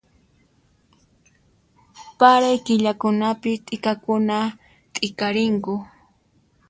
[2.19, 4.37] Paray killakunapi t'ikakuna
[4.93, 5.73] t'ikarinku